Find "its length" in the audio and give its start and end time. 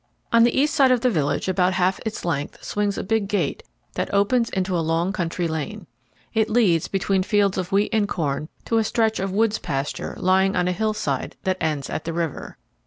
2.07-2.63